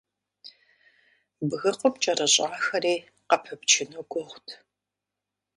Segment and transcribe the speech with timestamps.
[1.49, 2.95] Бгыкъум кӀэрыщӀахэри
[3.29, 4.47] къыпыпчыну гугъут.